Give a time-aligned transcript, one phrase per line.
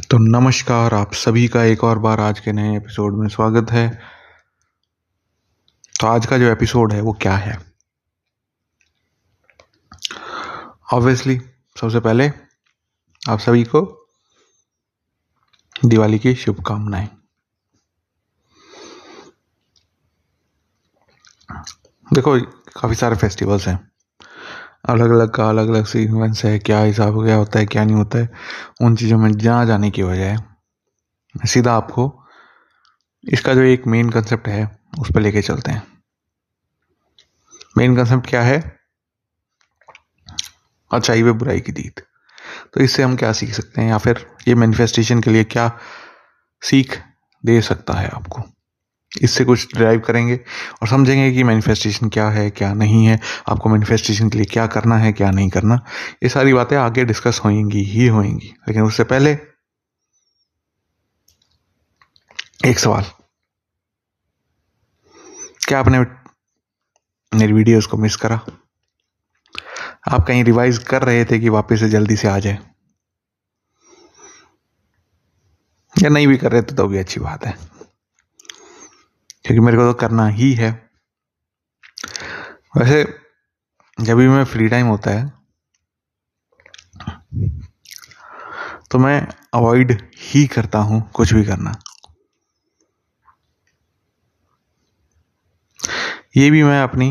[0.00, 4.00] तो नमस्कार, आप सभी का एक और बार आज के नए एपिसोड में स्वागत है।
[6.00, 7.72] तो आज का जो एपिसोड है, वो क्या है?
[10.92, 11.40] ऑब्वियसली
[11.80, 12.28] सबसे पहले
[13.28, 14.08] आप सभी को
[15.84, 17.08] दिवाली की शुभकामनाएँ।
[22.12, 22.40] देखो,
[22.80, 23.91] काफ़ी सारे फेस्टिवल्स हैं।
[24.88, 28.18] अलग अलग का अलग अलग सीक्वेंस है, क्या हिसाब, क्या होता है, क्या नहीं होता
[28.18, 28.30] है,
[28.82, 30.36] उन चीज़ों में जहाँ जाने की बजाय
[31.46, 32.24] सीधा आपको
[33.28, 35.82] इसका जो एक मेन कंसेप्ट है, उस पर लेके चलते हैं।
[37.78, 38.78] मेन कंसेप्ट क्या है?
[40.92, 42.00] अच्छाई व बुराई की जीत।
[42.74, 45.78] तो इससे हम क्या सीख सकते हैं या फिर ये मैनिफेस्टेशन के लिए क्या
[46.62, 47.02] सीख
[47.44, 48.42] दे सकता है आपको?
[49.20, 50.36] इससे कुछ ड्राइव करेंगे
[50.82, 54.96] और समझेंगे कि मैनिफेस्टेशन क्या है, क्या नहीं है, आपको मैनिफेस्टेशन के लिए क्या करना
[54.96, 55.80] है, क्या नहीं करना।
[56.22, 59.32] ये सारी बातें आगे डिस्कस होंगी ही होंगी लेकिन उससे पहले
[62.66, 63.04] एक सवाल।
[65.68, 65.98] क्या आपने
[67.32, 68.40] मेरी वीडियोस को मिस करा?
[70.12, 72.58] आप कहीं रिवाइज कर रहे थे कि वापस से जल्दी से आ जाए?
[76.02, 77.54] या नहीं भी कर रहे तो भी अच्छी बात है।
[79.44, 80.70] क्योंकि मेरे को तो करना ही है।
[82.76, 83.04] वैसे,
[83.98, 85.30] जब भी मैं फ्री टाइम होता है
[88.90, 89.20] तो मैं
[89.54, 91.72] अवॉइड ही करता हूँ कुछ भी करना।
[96.36, 97.08] ये भी मैं अपनी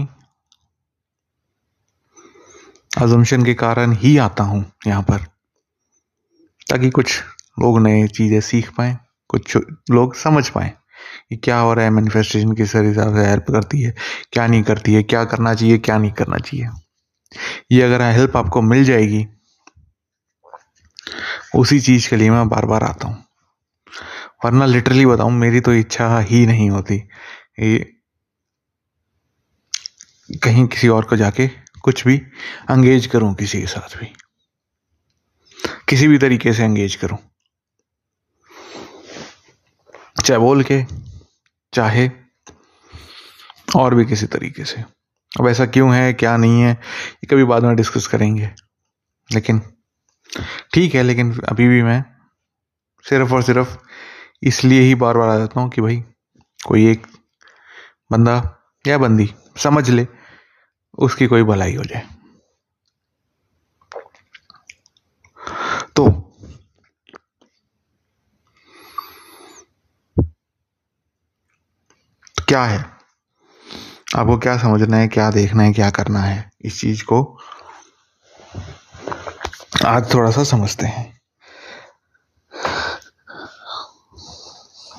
[2.91, 5.25] अजम्पशन के कारण ही आता हूँ यहाँ पर,
[6.69, 7.19] ताकि कुछ
[7.59, 8.97] लोग नए चीज़ें सीख पाए,
[9.29, 9.57] कुछ
[9.91, 10.73] लोग समझ पाए।
[11.29, 13.93] कि क्या हो रहा है मैनिफेस्टेशन किस हिसाब से हेल्प करती है,
[14.33, 16.69] क्या नहीं करती है, क्या करना चाहिए, क्या नहीं करना चाहिए।
[17.71, 19.25] ये अगर हेल्प आपको मिल जाएगी,
[21.55, 23.23] उसी चीज़ के लिए मैं बार बार आता हूँ।
[24.45, 26.95] वरना लिटरली बताऊँ, मेरी तो इच्छा ही नहीं होती
[27.59, 27.79] ये
[30.43, 31.47] कहीं किसी और को जाके
[31.83, 32.17] कुछ भी
[32.69, 34.13] अंगेज करूँ, किसी के साथ भी।
[35.89, 37.17] किसी भी तरीके से अंगेज करूँ।
[40.21, 40.83] चाहे बोल के,
[41.73, 42.09] चाहे
[43.75, 44.81] और भी किसी तरीके से।
[45.39, 48.51] अब ऐसा क्यों है, क्या नहीं है, ये कभी बाद में डिस्कस करेंगे।
[49.33, 49.61] लेकिन
[50.73, 52.03] ठीक है, लेकिन अभी भी मैं
[53.09, 53.77] सिर्फ़ और सिर्फ़
[54.43, 56.03] इसलिए ही बार बार आ जाता हूँ कि भाई,
[56.67, 57.07] कोई एक
[58.11, 58.57] बंदा
[58.87, 60.07] या बंदी समझ ले,
[60.97, 62.07] उसकी कोई भलाई हो जाए।
[65.95, 66.30] तो
[72.51, 72.85] क्या है?
[74.15, 76.51] आपको क्या समझना है, क्या देखना है, क्या करना है?
[76.61, 77.37] इस चीज़ को
[79.85, 81.21] आज थोड़ा सा समझते हैं।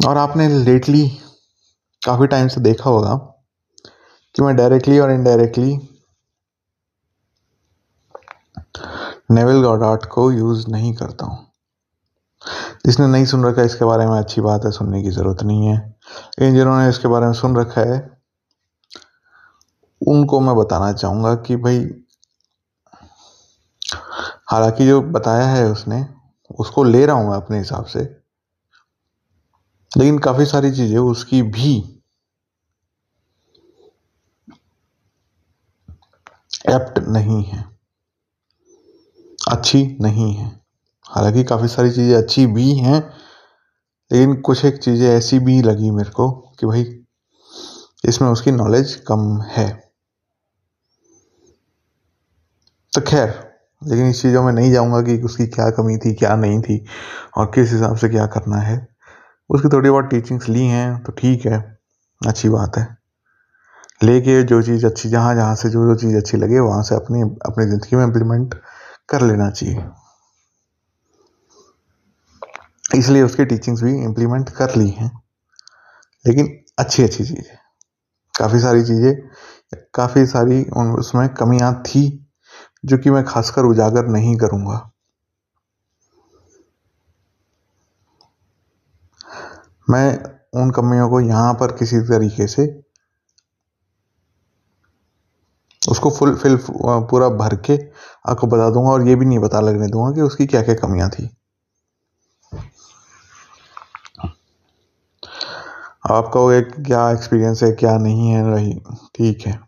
[0.06, 1.08] और आपने लेटली
[2.04, 3.14] काफ़ी टाइम से देखा होगा
[4.34, 5.98] कि मैं डायरेक्टली और इनडायरेक्टली
[9.30, 11.52] नेवल गॉडार्ट को यूज़ नहीं करता हूँ।
[12.86, 15.91] जिसने नहीं सुन रखा, इसके बारे में अच्छी बात है, सुनने की ज़रूरत नहीं है।
[16.08, 17.98] लेकिन जिन्होंने इसके बारे में सुन रखा है,
[20.00, 21.78] उनको मैं बताना चाहूँगा कि भाई,
[24.50, 26.06] हालाँकि जो बताया है उसने,
[26.58, 28.00] उसको ले रहा हूँ मैं अपने हिसाब से,
[29.92, 31.98] लेकिन काफ़ी सारी चीज़ें उसकी भी।
[36.70, 37.64] एप्ट नहीं है।
[39.50, 40.60] अच्छी नहीं है।
[41.06, 43.00] हालाँकि काफ़ी सारी चीज़ें अच्छी भी हैं
[44.12, 46.30] लेकिन कुछ एक चीज़ें ऐसी भी लगी मेरे को
[46.60, 46.82] कि भाई,
[48.04, 49.68] इसमें उसकी नॉलेज कम है।
[52.92, 53.28] तो खैर,
[53.82, 56.84] लेकिन इस चीज़ों में नहीं जाऊँगा कि उसकी क्या कमी थी, क्या नहीं थी,
[57.36, 58.76] और किस हिसाब से क्या करना है।
[59.50, 61.58] उसकी थोड़ी बहुत टीचिंग्स ली हैं तो ठीक है,
[62.20, 62.86] अच्छी बात है।
[64.00, 67.22] लेके जो चीज़ अच्छी जहाँ जहाँ से जो जो चीज़ अच्छी लगे, वहाँ से अपनी
[67.22, 68.54] अपनी ज़िंदगी में इम्प्लीमेंट
[69.08, 69.84] कर लेना चाहिए।
[72.92, 75.10] इसलिए उसकी टीचिंग्स भी इम्प्लीमेंट कर ली हैं।
[76.24, 77.56] लेकिन अच्छी अच्छी चीज़ें,
[78.34, 79.14] काफ़ी सारी चीज़ें,
[79.94, 80.62] काफ़ी सारी
[80.98, 82.02] उसमें कमियाँ थी,
[82.84, 84.78] जो कि मैं खासकर उजागर नहीं करूँगा।
[89.88, 90.06] मैं
[90.52, 92.66] उन कमियों को यहाँ पर किसी तरीके से
[95.82, 97.76] उसको फुल फिल पूरा भर के
[98.30, 101.08] आपको बता दूँगा और ये भी नहीं बता लगने दूँगा कि उसकी क्या क्या कमियाँ
[101.10, 101.28] थी।
[106.12, 108.72] आपका एक क्या एक्सपीरियंस है, क्या नहीं है, रही,
[109.14, 109.58] ठीक है।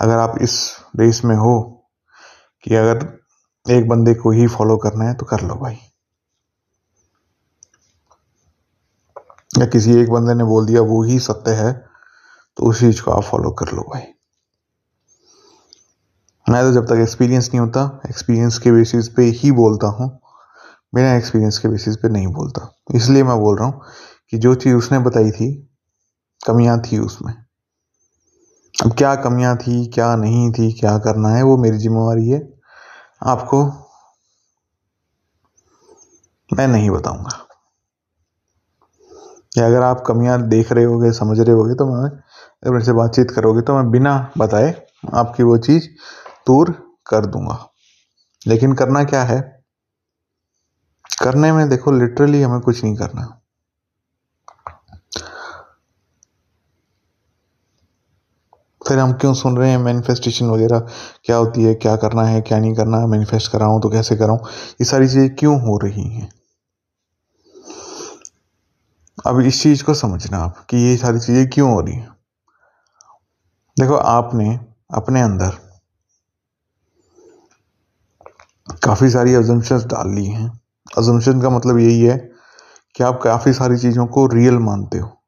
[0.00, 0.56] अगर आप इस
[0.96, 1.60] रेस में हो
[2.64, 3.08] कि अगर
[3.66, 5.78] एक बंदे को ही फॉलो करना है तो कर लो भाई।
[9.50, 11.72] या किसी एक बंदे ने बोल दिया, वो ही सत्य है
[12.56, 14.02] तो उस चीज़ को आप फॉलो कर लो भाई।
[16.46, 20.08] मैं तो जब तक एक्सपीरियंस नहीं होता एक्सपीरियंस के बेसिस पे ही बोलता हूँ,
[20.94, 23.82] बिना एक्सपीरियंस के बेसिस पे नहीं बोलता। इसलिए मैं बोल रहा हूँ
[24.30, 25.70] कि जो चीज़ उसने बताई थी,
[26.46, 27.34] कमियाँ थी उसमें।
[28.84, 32.54] अब क्या कमियाँ थी, क्या नहीं थी, क्या करना है, वो मेरी जिम्मेवारी है।
[33.26, 33.64] आपको
[36.52, 37.46] मैं नहीं बताऊँगा।
[39.58, 42.92] या अगर आप कमियाँ देख रहे होगे, समझ रहे होगे तो मैं अगर मेरे से
[42.92, 45.88] बातचीत करोगे तो मैं बिना बताए आपकी वो चीज़
[46.46, 47.70] दूर कर दूँगा।
[48.46, 49.64] लेकिन करना क्या है?
[51.22, 53.39] करने में देखो लिटरली हमें कुछ नहीं करना।
[58.90, 60.78] फिर हम क्यों सुन रहे हैं मैनिफेस्टेशन वगैरह?
[61.24, 61.74] क्या होती है?
[61.74, 62.40] क्या करना है?
[62.40, 62.98] क्या नहीं करना?
[62.98, 64.38] है मैनिफेस्ट कराऊं तो कैसे कराऊं?
[64.70, 66.28] ये सारी चीज़ें क्यों हो रही हैं?
[69.26, 72.08] अब इस चीज़ को समझना आप कि ये सारी चीज़ें क्यों हो रही हैं?
[73.80, 74.60] देखो, आपने
[74.94, 75.50] अपने अंदर
[78.84, 80.60] काफ़ी सारी अजम्पन्स डाल ली हैं।
[80.98, 82.30] अजम्पन का मतलब यही है
[82.96, 85.19] कि आप काफ़ी सारी चीज़ों को रियल मानते हो।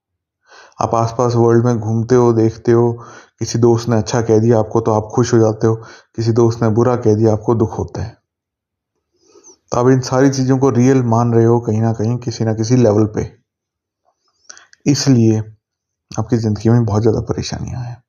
[0.82, 2.92] आप आसपास वर्ल्ड में घूमते हो, देखते हो,
[3.38, 5.74] किसी दोस्त ने अच्छा कह दिया आपको तो आप खुश हो जाते हो,
[6.16, 8.18] किसी दोस्त ने बुरा कह दिया आपको दुख होता है।
[9.72, 12.54] तो आप इन सारी चीज़ों को रियल मान रहे हो कहीं ना कहीं, किसी ना
[12.54, 13.32] किसी लेवल पे।
[14.86, 15.38] इसलिए
[16.18, 18.02] आपकी ज़िंदगी में बहुत ज़्यादा परेशानियाँ हैं।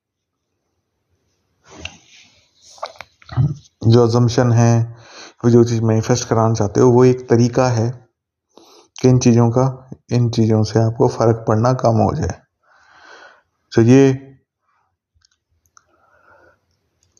[3.88, 4.96] जो अजम्पन है,
[5.44, 8.08] वो जो चीज़ मैनिफेस्ट कराना चाहते हो, वो एक तरीका है
[9.02, 12.43] कि इन चीज़ों का, इन चीज़ों से आपको फ़र्क पड़ना कम हो जाए।
[13.74, 14.34] तो ये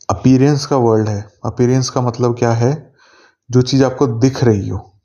[0.09, 2.93] अपीरेंस का वर्ल्ड है। अपीरेंस का मतलब क्या है?
[3.51, 5.01] जो चीज़ आपको दिख रही हो।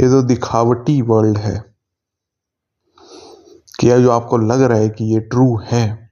[0.00, 1.74] ये तो दिखावटी वर्ल्ड है।
[3.80, 6.10] कि जो आपको लग रहा है कि ये ट्रू है।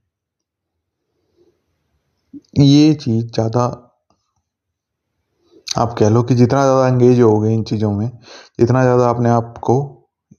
[2.61, 3.83] ये चीज़ ज़्यादा
[5.79, 8.11] आप कह लो कि जितना ज़्यादा एंगेज हो गए इन चीज़ों में,
[8.61, 9.96] जितना ज़्यादा आपने आप को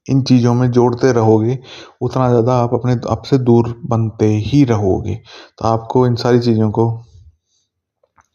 [0.08, 1.58] इन चीज़ों में जोड़ते रहोगे,
[2.02, 6.70] उतना ज़्यादा आप अपने आप से दूर बनते ही रहोगे। तो आपको इन सारी चीज़ों
[6.72, 6.90] को,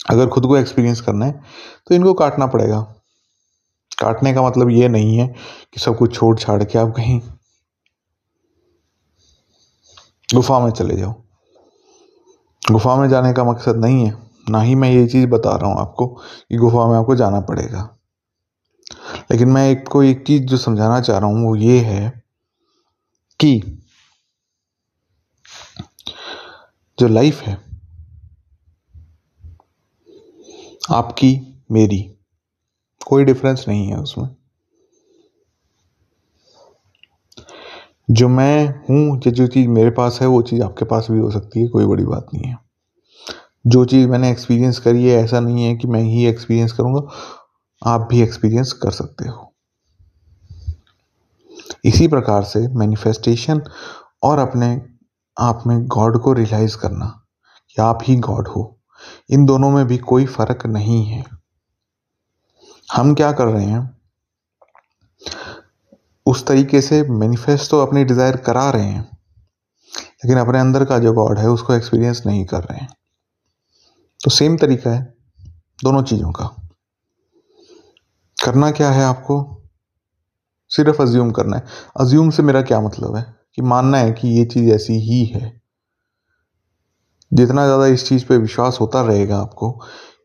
[0.01, 1.41] अगर खुद को एक्सपीरियंस करना है
[1.87, 2.81] तो इनको काटना पड़ेगा।
[3.99, 5.27] काटने का मतलब ये नहीं है
[5.75, 7.21] कि सब कुछ छोड़ छाड़ के आप कहीं
[10.29, 11.15] गुफा में चले जाओ।
[12.63, 14.17] गुफा में जाने का मकसद नहीं है।
[14.47, 17.89] ना ही मैं ये चीज़ बता रहा हूँ आपको कि गुफा में आपको जाना पड़ेगा।
[19.17, 22.23] लेकिन मैं एक को एक चीज़ जो समझाना चाह रहा हूँ, वो ये है
[23.41, 23.79] कि
[26.99, 27.59] जो लाइफ है,
[30.91, 32.15] आपकी, मेरी,
[33.07, 34.29] कोई डिफरेंस नहीं है उसमें।
[38.11, 41.61] जो मैं हूँ, जो चीज़ मेरे पास है, वो चीज़ आपके पास भी हो सकती
[41.61, 42.59] है, कोई बड़ी बात नहीं है।
[43.67, 47.09] जो चीज़ मैंने एक्सपीरियंस करी है, ऐसा नहीं है कि मैं ही एक्सपीरियंस करूँगा।
[47.83, 49.53] आप भी एक्सपीरियंस कर सकते हो।
[51.85, 53.63] इसी प्रकार से मैनिफेस्टेशन
[54.23, 54.71] और अपने
[55.37, 57.07] आप में गॉड को रियलाइज़ करना
[57.71, 58.65] कि आप ही गॉड हो।
[59.31, 61.25] इन दोनों में भी कोई फ़र्क नहीं है।
[62.89, 63.91] हम क्या कर रहे हैं?
[66.27, 69.03] उस तरीके से मैनिफेस्ट तो अपनी डिज़ायर करा रहे हैं,
[69.93, 72.95] लेकिन अपने अंदर का जो गॉड है, उसको एक्सपीरियंस नहीं कर रहे हैं।
[74.21, 75.03] तो सेम तरीका है
[75.85, 76.45] दोनों चीज़ों का।
[78.43, 79.63] करना क्या है आपको?
[80.69, 81.65] सिर्फ़ अज्यूम करना है।
[82.01, 83.37] अज्यूम से मेरा क्या मतलब है?
[83.55, 85.61] कि मानना है कि ये चीज़ ऐसी ही है।
[87.33, 89.71] जितना ज़्यादा इस चीज़ पे विश्वास होता रहेगा आपको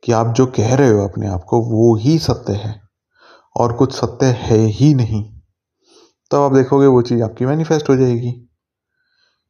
[0.04, 2.82] कि आप जो कह रहे हो अपने आप को, वो ही सत्य है।
[3.56, 5.42] और कुछ सत्य है ही नहीं। तब
[6.32, 8.50] तो आप देखोगे वो चीज़ आपकी मैनिफेस्ट हो जाएगी।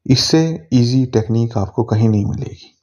[0.07, 2.79] इससे इजी टेक्निक आपको कहीं नहीं मिलेगी।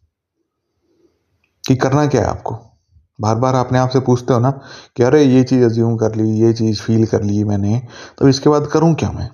[1.69, 2.74] कि करना क्या है आपको?
[3.19, 4.51] बार बार अपने आप से पूछते हो ना
[4.97, 7.81] कि अरे, ये चीज़ अज्यूम कर ली, ये चीज़ फील कर ली मैंने
[8.19, 9.29] तो इसके बाद करूँ क्या मैं?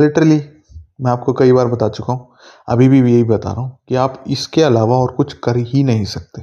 [0.00, 0.40] लिटरली
[1.00, 2.28] मैं आपको कई बार बता चुका हूँ,
[2.68, 6.04] अभी भी यही बता रहा हूँ कि आप इसके अलावा और कुछ कर ही नहीं
[6.04, 6.42] सकते।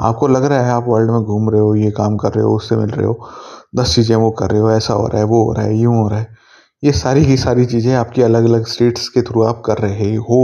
[0.00, 2.54] आपको लग रहा है आप वर्ल्ड में घूम रहे हो, ये काम कर रहे हो,
[2.56, 3.28] उससे मिल रहे हो,
[3.76, 5.96] दस चीज़ें वो कर रहे हो, ऐसा हो रहा है, वो हो रहा है, यूँ
[5.96, 6.36] हो रहा है।
[6.82, 10.40] ये सारी की सारी चीज़ें आपकी अलग अलग स्टेट्स के थ्रू आप कर रहे हो।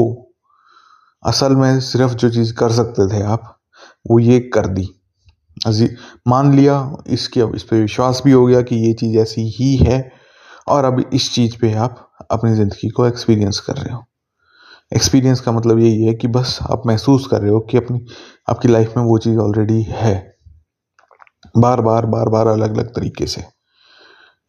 [1.23, 3.54] असल में सिर्फ़ जो चीज़ कर सकते थे आप
[4.05, 4.89] वो ये कर दी।
[6.29, 6.77] मान लिया
[7.09, 9.99] इसके अब इस पर विश्वास भी हो गया कि ये चीज़ ऐसी ही है
[10.69, 14.05] और अब इस चीज़ पे आप अपनी ज़िंदगी को एक्सपीरियंस कर रहे हो।
[14.93, 18.05] एक्सपीरियंस का मतलब यही है कि बस आप महसूस कर रहे हो कि अपनी,
[18.49, 20.15] आपकी लाइफ में वो चीज़ ऑलरेडी है।
[21.55, 23.43] बार बार बार बार अलग अलग तरीके से।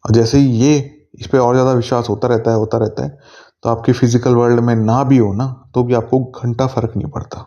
[0.04, 0.76] और जैसे ही ये
[1.14, 3.18] इस पर और ज़्यादा विश्वास होता रहता है, होता रहता है
[3.62, 7.10] तो आपके फ़िज़िकल वर्ल्ड में ना भी हो ना तो भी आपको घंटा फ़र्क नहीं
[7.10, 7.46] पड़ता।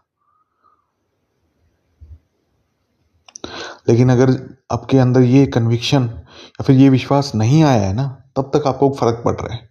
[3.89, 8.51] लेकिन अगर आपके अंदर ये कन्विक्शन या फिर ये विश्वास नहीं आया है ना, तब
[8.55, 9.69] तक आपको फ़र्क पड़ रहा है।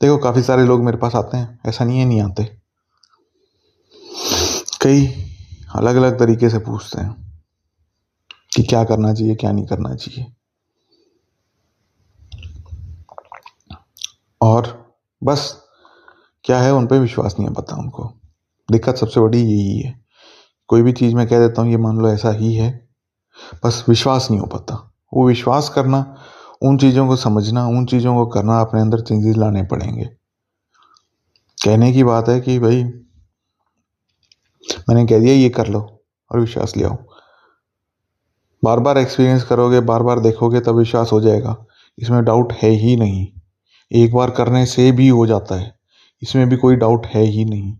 [0.00, 2.44] देखो, काफ़ी सारे लोग मेरे पास आते हैं, ऐसा नहीं है, नहीं आते।
[4.82, 5.06] कई
[5.74, 7.36] अलग अलग तरीके से पूछते हैं
[8.56, 10.32] कि क्या करना चाहिए, क्या नहीं करना चाहिए।
[14.42, 14.94] और
[15.24, 15.62] बस,
[16.44, 18.12] क्या है उन पर विश्वास नहीं है पता उनको।
[18.70, 20.00] दिक्कत सबसे बड़ी यही है।
[20.68, 22.83] कोई भी चीज़ मैं कह देता हूँ, ये मान लो ऐसा ही है।
[23.64, 26.16] बस विश्वास नहीं हो पाता। वो विश्वास करना,
[26.62, 30.04] उन चीज़ों को समझना, उन चीज़ों को करना अपने अंदर चेंजेस लाने पड़ेंगे।
[31.64, 32.84] कहने की बात है कि भाई,
[34.88, 36.96] मैंने कह दिया, ये कर लो और विश्वास ले आओ।
[38.64, 41.66] बार बार एक्सपीरियंस करोगे बार बार देखोगे, तब विश्वास हो जाएगा।
[41.98, 43.26] इसमें डाउट है ही नहीं।
[43.92, 45.78] एक बार करने से भी हो जाता है।
[46.22, 47.72] इसमें भी कोई डाउट है ही नहीं।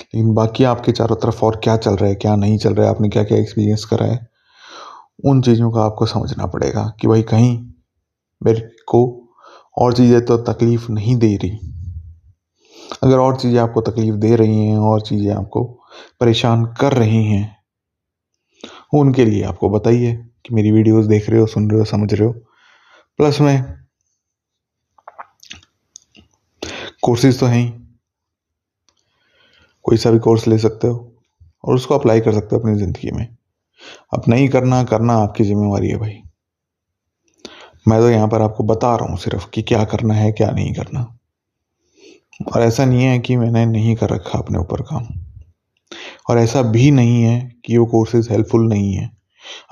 [0.00, 2.94] लेकिन बाकी आपके चारों तरफ़ और क्या चल रहा है, क्या नहीं चल रहा है,
[2.94, 4.31] आपने क्या क्या एक्सपीरियंस करा है?
[5.22, 7.56] उन चीज़ों का आपको समझना पड़ेगा कि भाई कहीं
[8.40, 9.02] मेरे को
[9.76, 11.58] और चीज़ें तो तकलीफ़ नहीं दे रही।
[13.02, 15.62] अगर और चीज़ें आपको तकलीफ़ दे रही हैं, और चीज़ें आपको
[16.20, 17.56] परेशान कर रही हैं,
[18.94, 20.12] उनके लिए आपको बताइए
[20.46, 22.32] कि मेरी वीडियोस देख रहे हो, सुन रहे हो, समझ रहे हो।
[23.18, 23.82] प्लस में
[27.02, 27.70] कोर्सेज तो हैं ही।
[29.84, 31.12] कोई सा भी कोर्स ले सकते हो
[31.64, 33.26] और उसको अप्लाई कर सकते हो अपनी ज़िंदगी में।
[34.14, 36.22] अब नहीं करना करना आपकी जिम्मेवारी है भाई।
[37.88, 40.74] मैं तो यहाँ पर आपको बता रहा हूँ सिर्फ़ कि क्या करना है, क्या नहीं
[40.74, 41.18] करना।
[42.54, 45.08] और ऐसा नहीं है कि मैंने नहीं कर रखा अपने ऊपर काम।
[46.30, 49.10] और ऐसा भी नहीं है कि वो कोर्सेज हेल्पफुल नहीं है।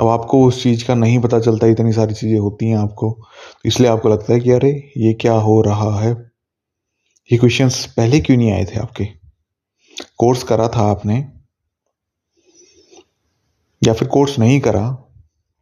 [0.01, 3.11] अब आपको उस चीज़ का नहीं पता चलता, इतनी सारी चीज़ें होती हैं आपको।
[3.53, 6.31] तो इसलिए आपको लगता है कि अरे, ये क्या हो रहा है?
[7.33, 9.05] ये क्वेश्चंस पहले क्यों नहीं आए थे आपके?
[10.19, 11.29] कोर्स करा था आपने।
[13.83, 14.89] या फिर कोर्स नहीं करा,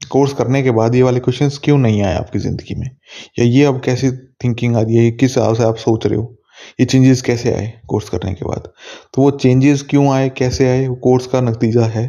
[0.03, 2.91] कोर्स करने के बाद ये वाले क्वेश्चंस क्यों नहीं आए आपकी ज़िंदगी में?
[3.39, 4.11] या ये अब कैसी
[4.45, 5.11] थिंकिंग आ रही है?
[5.11, 6.35] किस हिसाब से आप सोच रहे हो?
[6.81, 8.69] ये चेंजेस कैसे आए कोर्स करने के बाद?
[9.15, 10.29] तो वो चेंजेस क्यों आए?
[10.29, 10.87] कैसे आए?
[10.89, 12.07] वो कोर्स का नतीजा है।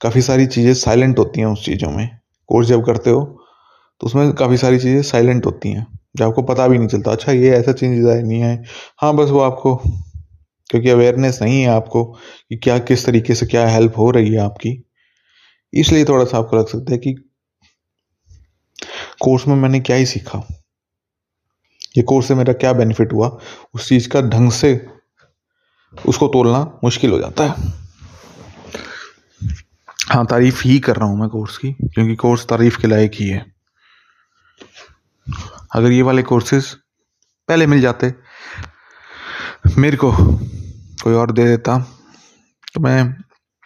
[0.00, 2.08] काफ़ी सारी चीज़ें साइलेंट होती हैं उस चीज़ों में।
[2.48, 3.22] कोर्स जब करते हो
[4.00, 7.32] तो उसमें काफ़ी सारी चीज़ें साइलेंट होती हैं। जो आपको पता भी नहीं चलता अच्छा
[7.32, 8.62] ये ऐसा चेंजेस आए, नहीं आए?
[8.98, 9.74] हाँ बस वो आपको,
[10.70, 14.38] क्योंकि अवेयरनेस नहीं है आपको कि क्या, किस तरीके से क्या हेल्प हो रही है
[14.40, 14.70] आपकी।
[15.72, 17.14] इसलिए थोड़ा सा आपको लग सकता है कि
[19.22, 20.38] कोर्स में मैंने क्या ही सीखा।
[21.96, 23.28] ये कोर्स से मेरा क्या बेनिफिट हुआ,
[23.74, 24.74] उस चीज़ का ढंग से
[25.94, 27.78] उसको तोलना मुश्किल हो जाता है।
[30.10, 33.28] हाँ तारीफ़ ही कर रहा हूँ मैं कोर्स की, क्योंकि कोर्स तारीफ़ के लायक ही
[33.28, 33.44] है।
[35.74, 36.74] अगर ये वाले कोर्सेज
[37.48, 38.12] पहले मिल जाते,
[39.78, 40.12] मेरे को
[41.02, 41.78] कोई और दे देता
[42.74, 43.12] तो मैं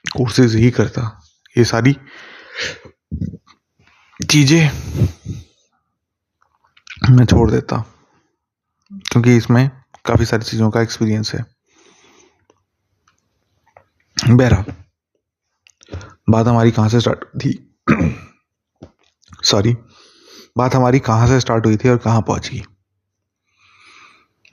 [0.07, 1.03] कोर्सेज ही करता।
[1.57, 1.95] ये सारी
[4.21, 4.71] चीज़ें
[7.11, 7.77] मैं छोड़ देता,
[8.91, 9.69] क्योंकि इसमें
[10.05, 11.45] काफ़ी सारी चीज़ों का एक्सपीरियंस है।
[14.17, 14.65] बहरहाल
[16.31, 17.53] बात हमारी कहाँ से स्टार्ट थी?
[19.45, 19.77] सॉरी
[20.59, 22.49] बात हमारी कहाँ से स्टार्ट हुई थी और कहाँ पहुँच?
[22.49, 22.63] गई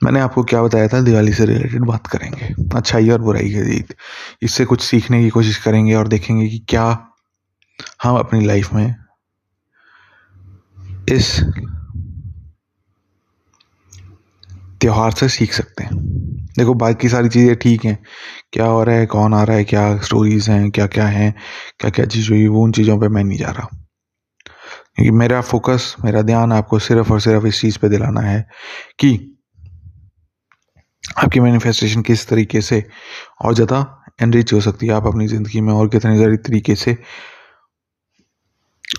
[0.02, 3.84] मैंने आपको क्या बताया था, दिवाली से रिलेटेड बात करेंगे। अच्छाई और बुराई के
[4.42, 7.08] इससे कुछ सीखने की कोशिश करेंगे और देखेंगे कि क्या
[8.02, 8.94] हम अपनी लाइफ में
[11.08, 11.40] इस
[14.80, 15.96] त्यौहार से सीख सकते हैं।
[16.58, 17.98] देखो, बाकी सारी चीज़ें ठीक हैं।
[18.52, 21.34] क्या हो रहा है, कौन आ रहा है, क्या स्टोरीज हैं क्या क्या हैं
[21.80, 23.68] क्या क्या चीज़ हुई, वो उन चीज़ों पे मैं नहीं जा रहा।
[24.94, 28.48] क्योंकि मेरा फोकस मेरा ध्यान आपको सिर्फ़ और सिर्फ़ इस चीज़ पे दिलाना है
[28.98, 29.31] कि
[31.04, 32.84] आपकी मैनिफेस्टेशन किस तरीके से
[33.42, 33.78] और ज़्यादा
[34.22, 34.92] एनरिच हो सकती है?
[34.92, 36.96] आप अपनी ज़िंदगी में और कितने ज़्यादा तरीके से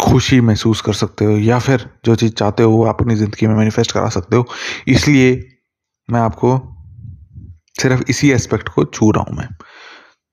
[0.01, 3.47] खुशी महसूस कर सकते हो या फिर जो चीज़ चाहते हो वो आप अपनी ज़िंदगी
[3.47, 4.45] में मैनिफेस्ट करा सकते हो।
[4.87, 5.31] इसलिए
[6.09, 6.57] मैं आपको
[7.81, 9.47] सिर्फ़ इसी एस्पेक्ट को छू रहा हूँ मैं।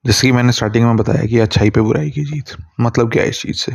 [0.05, 3.29] जैसे कि मैंने स्टार्टिंग में बताया कि अच्छाई पे बुराई की जीत मतलब क्या है
[3.29, 3.73] इस चीज़ से?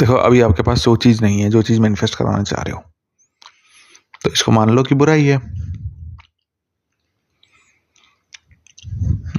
[0.00, 2.82] देखो, अभी आपके पास जो चीज़ नहीं है, जो चीज़ मैनिफेस्ट कराना चाह रहे हो।
[4.32, 5.36] इसको मान लो कि बुराई है।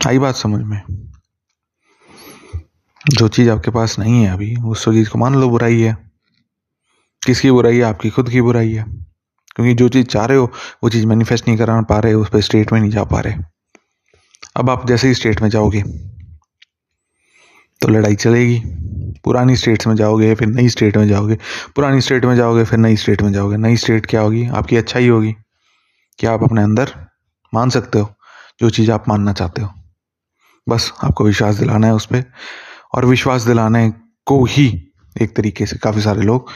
[0.08, 0.82] आई बात समझ में?
[3.10, 6.12] जो चीज़ आपके पास नहीं है अभी, उस चीज़ को मान लो बुराई है।
[7.26, 7.84] किसकी बुराई है?
[7.84, 8.84] आपकी खुद की बुराई है।
[9.56, 10.52] क्योंकि जो चीज़ चाह रहे हो,
[10.84, 13.36] वो चीज़ मैनिफेस्ट नहीं करा पा रहे, उस पर स्टेट में नहीं जा पा रहे।
[14.56, 16.13] अब आप जैसे ही स्टेट में जाओगे
[17.84, 18.62] तो लड़ाई चलेगी।
[19.24, 21.38] पुरानी स्टेट्स में जाओगे, फिर नई स्टेट में जाओगे।
[21.76, 24.48] पुरानी स्टेट में जाओगे, फिर नई स्टेट में जाओगे। नई स्टेट क्या होगी?
[24.48, 25.36] आपकी अच्छाई होगी।
[26.18, 26.92] क्या आप अपने अंदर
[27.54, 28.14] मान सकते हो?
[28.60, 29.70] जो चीज़ आप मानना चाहते हो।
[30.70, 32.24] बस आपको विश्वास दिलाना है उस पर
[32.94, 33.94] और विश्वास दिलाने
[34.26, 36.50] को ही एक तरीके से काफ़ी सारे लोग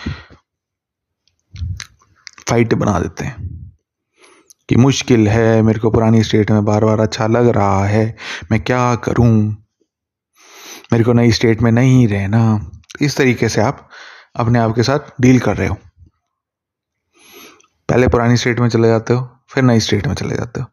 [2.50, 3.68] फाइट बना देते हैं।
[4.70, 8.16] कि मुश्किल है, मेरे को पुरानी स्टेट में बार बार अच्छा लग रहा है।
[8.52, 9.64] मैं क्या करूँ?
[10.91, 12.41] मेरे को नई स्टेट में नहीं रहना।
[13.01, 13.89] इस तरीके से आप
[14.36, 15.77] अपने आप के साथ डील कर रहे हो।
[17.89, 20.65] पहले पुरानी स्टेट में चले जाते हो, फिर नई स्टेट में चले जाते हो।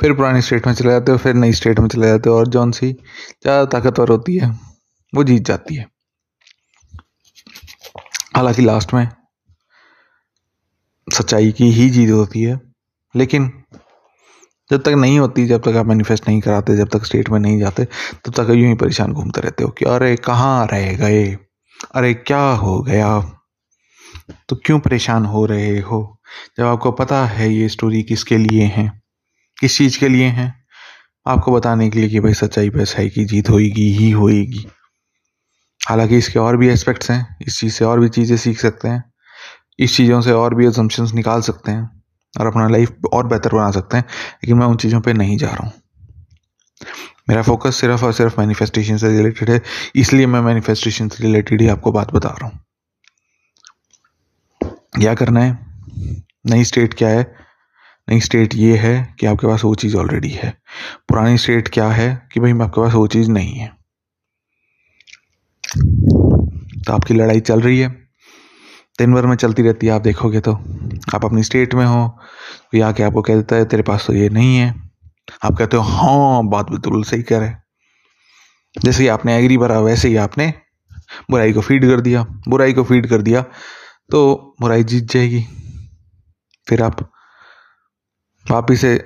[0.00, 2.48] फिर पुरानी स्टेट में चले जाते हो, फिर नई स्टेट में चले जाते हो। और
[2.48, 4.50] जौन सी ज़्यादा ताकतवर होती है,
[5.12, 5.86] वो जीत जाती है।
[8.36, 9.08] हालाँकि लास्ट में
[11.08, 12.60] सच्चाई की ही जीत होती है,
[13.14, 13.50] लेकिन
[14.70, 17.58] जब तक नहीं होती, जब तक आप मैनिफेस्ट नहीं कराते, जब तक स्टेट में नहीं
[17.58, 17.84] जाते,
[18.24, 21.38] तब तक यूँ ही परेशान घूमते रहते हो कि अरे कहाँ रह गए?
[21.94, 23.20] अरे क्या हो गया?
[24.48, 26.20] तो क्यों परेशान हो रहे हो?
[26.58, 29.02] जब आपको पता है ये स्टोरी किसके लिए है,
[29.60, 30.54] किस चीज़ के लिए है,
[31.26, 34.66] आपको बताने के लिए कि भाई सच्चाई पे सही की जीत होगी ही होगी
[35.88, 39.12] हालाँकि इसके और भी एस्पेक्ट्स हैं, इस चीज़ से और भी चीज़ें सीख सकते हैं,
[39.78, 41.97] इस चीज़ों से और भी एजम्पन्स निकाल सकते हैं।
[42.40, 44.04] और अपना लाइफ और बेहतर बना सकते हैं,
[44.34, 45.72] लेकिन मैं उन चीज़ों पे नहीं जा रहा हूँ।
[47.28, 49.62] मेरा फोकस सिर्फ़ और सिर्फ़ मैनिफेस्टेशन से रिलेटेड है,
[49.96, 52.60] इसलिए मैं मैनिफेस्टेशन से रिलेटेड ही आपको बात बता रहा हूँ।
[55.00, 55.66] क्या करना है?
[56.46, 57.34] नई स्टेट क्या है?
[58.10, 60.58] नई स्टेट ये है कि आपके पास वो चीज़ ऑलरेडी है।
[61.08, 63.78] पुरानी स्टेट क्या है कि भाई आपके पास वो चीज़ नहीं है?
[66.86, 68.07] तो आपकी लड़ाई चल रही है।
[68.98, 70.52] दिन भर में चलती रहती है, आप देखोगे तो।
[71.14, 72.06] आप अपनी स्टेट में हो
[72.72, 74.74] तो आके आपको कह देता है, तेरे पास तो ये नहीं है।
[75.44, 77.50] आप कहते हो हाँ बात बिल्कुल सही कह रहे
[78.74, 80.52] जैसे ही आपने एग्री भरा, वैसे ही आपने
[81.30, 83.42] बुराई को फ़ीड कर दिया। बुराई को फ़ीड कर दिया
[84.10, 85.44] तो बुराई जीत जाएगी।
[86.66, 87.00] फिर आप
[88.46, 88.96] वापिस से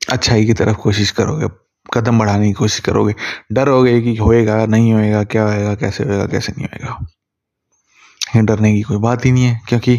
[0.00, 1.48] अच्छाई की तरफ़ कोशिश करोगे,
[1.86, 3.14] कदम बढ़ाने की कोशिश करोगे।
[3.52, 6.98] डर होगे कि होएगा, नहीं होएगा, क्या होएगा, कैसे होएगा, कैसे नहीं होएगा।
[8.36, 9.96] डरने की कोई बात ही नहीं है, क्योंकि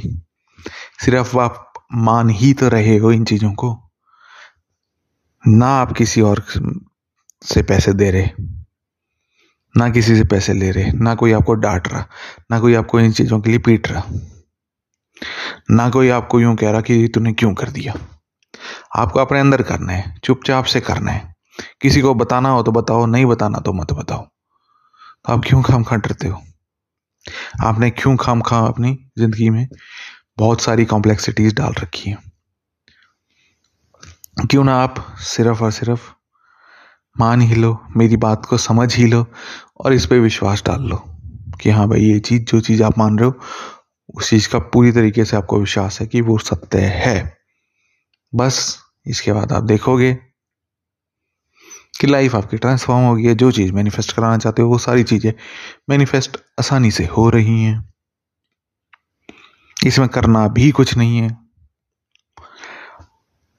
[1.05, 3.75] सिर्फ़ आप मान ही तो रहे हो इन चीज़ों को,
[5.43, 6.43] ना आप किसी और
[7.41, 8.29] से पैसे दे रहे,
[9.75, 12.05] ना किसी से पैसे ले रहे, ना कोई आपको डांट रहा,
[12.51, 14.03] ना कोई आपको इन चीज़ों के लिए पीट रहा,
[15.71, 17.93] ना कोई आपको यूँ कह रहा कि तूने क्यों कर दिया।
[18.95, 21.33] आपको अपने अंदर करना है, चुपचाप से करना है।
[21.81, 25.83] किसी को बताना हो तो बताओ, नहीं बताना तो मत बताओ। तो आप क्यों खाम
[25.83, 26.41] खा डरते हो?
[27.61, 29.67] आपने क्यों खाम खा अपनी ज़िंदगी में?
[30.37, 32.17] बहुत सारी कॉम्प्लेक्सिटीज डाल रखी है।
[34.51, 36.11] क्यों ना आप सिर्फ़ और सिर्फ़
[37.19, 39.25] मान ही लो, मेरी बात को समझ ही लो
[39.79, 41.03] और इस पर विश्वास डाल लो
[41.61, 43.39] कि हाँ भाई, ये चीज़, जो चीज़ आप मान रहे हो,
[44.15, 47.37] उस चीज़ का पूरी तरीके से आपको विश्वास है कि वो सत्य है।
[48.35, 50.17] बस, इसके बाद आप देखोगे
[51.99, 55.03] कि लाइफ आपकी ट्रांसफॉर्म हो गई है, जो चीज़ मैनिफेस्ट कराना चाहते हो, वो सारी
[55.03, 55.33] चीज़ें
[55.89, 57.89] मैनिफेस्ट आसानी से हो रही हैं।
[59.85, 61.37] इसमें करना भी कुछ नहीं है।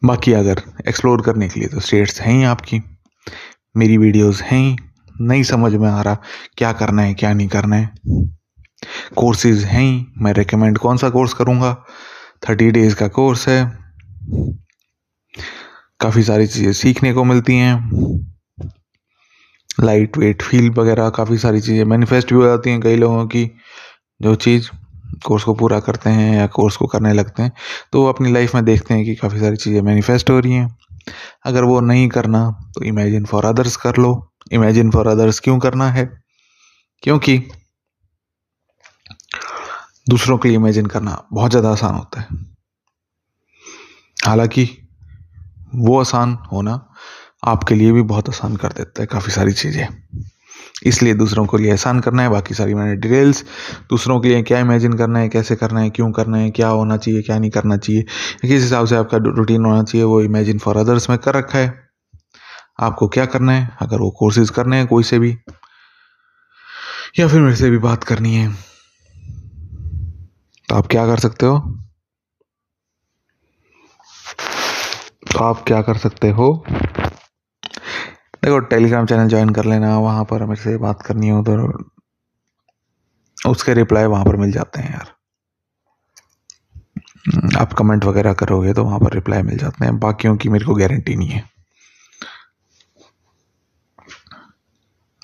[0.04, 2.82] बाकी अगर एक्सप्लोर करने के लिए तो स्टेट्स हैं ही आपकी।
[3.76, 4.76] मेरी वीडियोस हैं ही।
[5.20, 6.14] नहीं समझ में आ रहा
[6.56, 7.94] क्या करना है, क्या नहीं करना है।
[9.16, 11.84] कोर्सेज हैं ही। मैं रेकमेंड कौन सा कोर्स करूँगा?
[12.48, 13.78] थर्टी डेज़ का कोर्स है।
[16.00, 17.90] काफ़ी सारी चीज़ें सीखने को मिलती हैं।
[19.80, 23.50] लाइट वेट फील वगैरह काफ़ी सारी चीज़ें मैनिफेस्ट भी हो जाती हैं कई लोगों की,
[24.20, 24.70] जो चीज़
[25.26, 27.52] कोर्स को पूरा करते हैं या कोर्स को करने लगते हैं
[27.92, 30.76] तो वो अपनी लाइफ में देखते हैं कि काफ़ी सारी चीज़ें मैनिफेस्ट हो रही हैं।
[31.46, 34.12] अगर वो नहीं करना तो इमेजिन फॉर अदर्स कर लो।
[34.52, 36.04] इमेजिन फॉर अदर्स क्यों करना है?
[37.02, 37.38] क्योंकि
[40.08, 42.26] दूसरों के लिए इमेजिन करना बहुत ज़्यादा आसान होता है।
[44.18, 44.68] हालाँकि
[45.74, 46.74] वो आसान होना
[47.42, 49.86] आपके लिए भी बहुत आसान कर देता है काफ़ी सारी चीज़ें।
[50.86, 53.44] इसलिए दूसरों के लिए आसान करना है, बाकी सारी मैंने डिटेल्स।
[53.90, 56.96] दूसरों के लिए क्या इमेजिन करना है, कैसे करना है, क्यों करना है, क्या होना
[56.96, 58.02] चाहिए, क्या नहीं करना चाहिए,
[58.42, 61.74] किस हिसाब से आपका रूटीन होना चाहिए, वो इमेजिन फॉर अदर्स में कर रखा है।
[62.80, 65.36] आपको क्या करना है, अगर वो कोर्सेज करने हैं कोई से भी,
[67.18, 68.48] या फिर मेरे से भी बात करनी है
[70.68, 71.58] तो आप क्या कर सकते हो?
[75.32, 76.52] तो आप क्या कर सकते हो?
[78.42, 81.90] देखो टेलीग्राम चैनल ज्वाइन कर लेना, वहाँ पर मेरे से बात करनी हो तो
[83.50, 85.12] उसके रिप्लाई वहाँ पर मिल जाते हैं यार।
[87.58, 90.74] आप कमेंट वगैरह करोगे तो वहाँ पर रिप्लाई मिल जाते हैं, बाकियों की मेरे को
[90.74, 91.50] गारंटी नहीं है।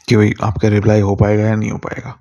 [0.08, 2.14] कि भाई, आपका रिप्लाई हो पाएगा या नहीं हो पाएगा।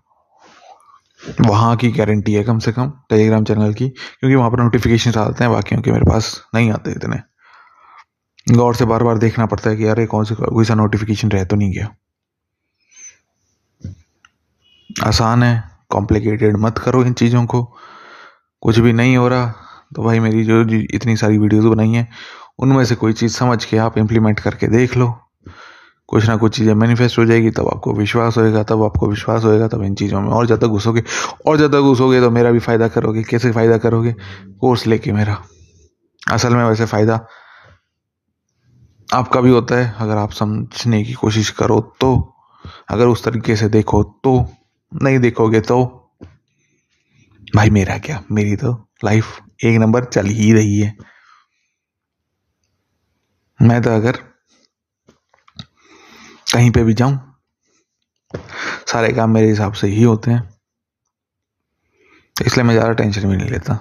[1.41, 5.43] वहाँ की गारंटी है कम से कम टेलीग्राम चैनल की, क्योंकि वहाँ पर नोटिफिकेशन आते
[5.43, 7.34] हैं, बाकियों के मेरे पास नहीं आते इतने।
[8.47, 11.43] गौर से बार बार देखना पड़ता है कि अरे कौन से कोई सा नोटिफिकेशन रह
[11.43, 11.95] तो नहीं गया।
[14.89, 17.63] आसान है कॉम्प्लिकेटेड मत करो इन चीज़ों को।
[18.63, 19.53] कुछ भी नहीं हो रहा
[19.95, 22.07] तो भाई मेरी जो इतनी सारी वीडियोज़ बनाई हैं,
[22.59, 25.07] उनमें से कोई चीज़ समझ के आप इम्प्लीमेंट करके देख लो।
[26.09, 29.67] कुछ ना कुछ चीज़ें मैनिफेस्ट हो जाएगी, तब आपको विश्वास होएगा, तब आपको विश्वास होएगा,
[29.67, 31.03] तब इन चीज़ों में और ज़्यादा घुसोगे,
[31.47, 34.11] और ज़्यादा घुसोगे तो मेरा भी फ़ायदा करोगे। कैसे फ़ायदा करोगे?
[34.61, 35.37] कोर्स लेके मेरा।
[36.21, 37.25] असल में वैसे फ़ायदा
[39.09, 42.13] आपका भी होता है, अगर आप समझने की कोशिश करो तो।
[42.89, 44.33] अगर उस तरीके से देखो तो
[44.91, 45.83] नहीं देखोगे तो।
[47.47, 48.23] भाई मेरा क्या?
[48.31, 48.71] मेरी तो
[49.03, 50.95] लाइफ एक नंबर चल ही रही है।
[53.59, 54.17] मैं तो अगर
[56.47, 57.19] कहीं पे भी जाऊँ,
[58.87, 60.49] सारे काम मेरे हिसाब से ही होते हैं।
[62.35, 63.79] इसलिए मैं ज़्यादा टेंशन भी नहीं लेता।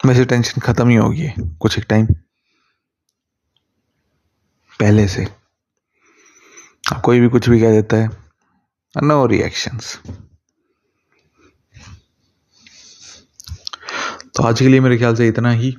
[0.00, 1.28] वैसे टेंशन ख़त्म ही होगी
[1.60, 2.06] कुछ एक टाइम
[4.82, 5.26] पहले से।
[7.04, 8.08] कोई भी कुछ भी कह देता है
[8.96, 9.98] नो रिएक्शंस
[14.36, 15.74] तो आज के लिए मेरे ख्याल से इतना ही।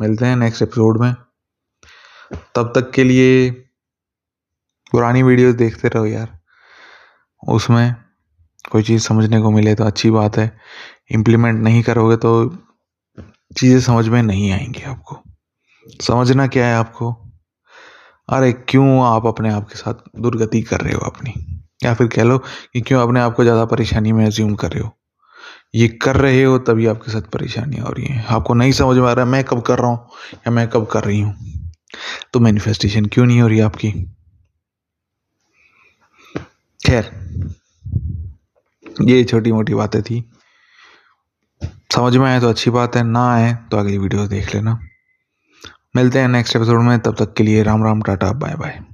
[0.00, 1.14] मिलते हैं नेक्स्ट एपिसोड में।
[2.54, 3.50] तब तक के लिए
[4.92, 6.38] पुरानी वीडियोस देखते रहो यार।
[7.48, 7.94] उसमें
[8.70, 10.50] कोई चीज़ समझने को मिले तो अच्छी बात है।
[11.10, 12.32] इम्प्लीमेंट नहीं करोगे तो
[13.58, 15.22] चीज़ें समझ में नहीं आएँगी आपको।
[16.00, 17.31] समझना क्या है आपको?
[18.32, 21.32] अरे क्यों आप अपने आप के साथ दुर्गति कर रहे हो अपनी?
[21.84, 24.82] या फिर कह लो कि क्यों अपने आप को ज़्यादा परेशानी में एज्यूम कर रहे
[24.82, 24.90] हो?
[25.74, 29.08] ये कर रहे हो तभी आपके साथ परेशानियाँ हो रही हैं। आपको नहीं समझ में
[29.08, 31.34] आ रहा, मैं कब कर रहा हूँ या मैं कब कर रही हूँ?
[32.32, 33.90] तो मैनिफेस्टेशन क्यों नहीं हो रही आपकी?
[36.80, 37.10] खैर,
[39.02, 40.24] ये छोटी मोटी बातें थी।
[41.94, 44.78] समझ में आए तो अच्छी बात है, ना आए तो अगली वीडियो देख लेना।
[45.96, 48.91] मिलते हैं नेक्स्ट एपिसोड में तब तक के लिए Ram Ram tata bye bye